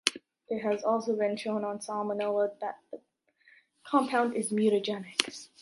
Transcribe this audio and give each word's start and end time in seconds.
It 0.49 0.61
has 0.63 0.83
also 0.83 1.15
been 1.15 1.37
shown 1.37 1.63
on 1.63 1.77
salmonella 1.77 2.57
that 2.59 2.79
the 2.91 3.01
compound 3.83 4.35
is 4.35 4.51
mutagenic. 4.51 5.47